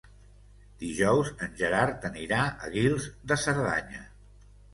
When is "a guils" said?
2.47-3.07